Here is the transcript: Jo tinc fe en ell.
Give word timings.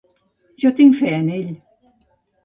Jo 0.63 0.69
tinc 0.79 0.95
fe 0.99 1.11
en 1.17 1.29
ell. 1.35 1.51